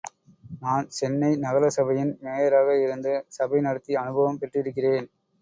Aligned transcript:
நான் 0.61 0.87
சென்னை 0.89 1.29
நகரசபையின் 1.43 2.13
மேயராக 2.23 2.79
இருந்து 2.81 3.13
சபை 3.37 3.61
நடத்தி 3.61 3.93
அனுபவம் 3.95 4.41
பெற்றிருக்கிறேன். 4.41 5.07